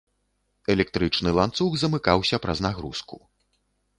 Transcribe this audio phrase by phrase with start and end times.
[0.73, 3.21] Электрычны ланцуг замыкаўся праз нагрузку.